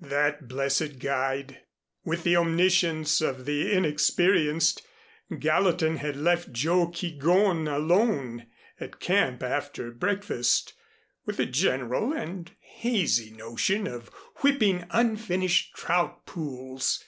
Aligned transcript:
That 0.00 0.48
blessed 0.48 0.98
guide! 0.98 1.60
With 2.04 2.22
the 2.22 2.36
omniscience 2.36 3.22
of 3.22 3.46
the 3.46 3.72
inexperienced, 3.72 4.82
Gallatin 5.38 5.96
had 5.96 6.14
left 6.14 6.52
Joe 6.52 6.88
Keegón 6.88 7.74
alone 7.74 8.48
at 8.78 9.00
camp 9.00 9.42
after 9.42 9.90
breakfast, 9.90 10.74
with 11.24 11.40
a 11.40 11.46
general 11.46 12.12
and 12.12 12.54
hazy 12.60 13.30
notion 13.30 13.86
of 13.86 14.08
whipping 14.42 14.84
unfished 14.90 15.74
trout 15.74 16.26
pools. 16.26 17.02